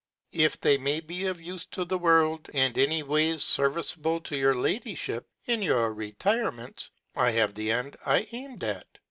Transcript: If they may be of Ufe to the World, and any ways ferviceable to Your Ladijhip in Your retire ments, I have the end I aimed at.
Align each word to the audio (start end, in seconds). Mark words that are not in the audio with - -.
If 0.33 0.59
they 0.59 0.79
may 0.79 0.99
be 0.99 1.27
of 1.27 1.37
Ufe 1.37 1.69
to 1.69 1.85
the 1.85 1.99
World, 1.99 2.49
and 2.55 2.75
any 2.75 3.03
ways 3.03 3.43
ferviceable 3.43 4.19
to 4.23 4.35
Your 4.35 4.55
Ladijhip 4.55 5.25
in 5.45 5.61
Your 5.61 5.93
retire 5.93 6.51
ments, 6.51 6.89
I 7.15 7.29
have 7.29 7.53
the 7.53 7.69
end 7.71 7.97
I 8.03 8.27
aimed 8.31 8.63
at. 8.63 8.97